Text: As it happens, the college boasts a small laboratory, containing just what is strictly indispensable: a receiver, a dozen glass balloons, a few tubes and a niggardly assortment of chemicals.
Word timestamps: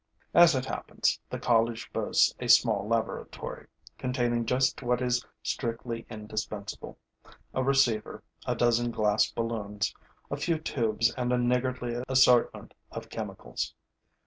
As 0.33 0.55
it 0.55 0.65
happens, 0.65 1.19
the 1.29 1.37
college 1.37 1.93
boasts 1.93 2.33
a 2.39 2.47
small 2.47 2.87
laboratory, 2.87 3.67
containing 3.99 4.47
just 4.47 4.81
what 4.81 4.99
is 4.99 5.23
strictly 5.43 6.07
indispensable: 6.09 6.97
a 7.53 7.61
receiver, 7.63 8.23
a 8.47 8.55
dozen 8.55 8.89
glass 8.89 9.31
balloons, 9.31 9.93
a 10.31 10.37
few 10.37 10.57
tubes 10.57 11.13
and 11.13 11.31
a 11.31 11.37
niggardly 11.37 12.03
assortment 12.09 12.73
of 12.89 13.09
chemicals. 13.09 13.75